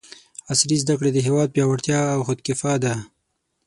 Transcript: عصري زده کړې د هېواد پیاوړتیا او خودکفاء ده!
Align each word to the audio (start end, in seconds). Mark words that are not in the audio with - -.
عصري 0.51 0.75
زده 0.83 0.93
کړې 0.99 1.11
د 1.13 1.17
هېواد 1.27 1.49
پیاوړتیا 1.55 1.99
او 2.15 2.19
خودکفاء 2.27 2.77
ده! 2.83 2.93